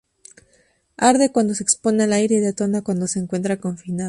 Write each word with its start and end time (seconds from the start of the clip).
Arde 0.97 1.31
cuando 1.31 1.53
se 1.53 1.61
expone 1.61 2.05
al 2.05 2.13
aire 2.13 2.37
y 2.37 2.39
detona 2.39 2.81
cuando 2.81 3.05
se 3.05 3.19
encuentra 3.19 3.57
confinada. 3.57 3.99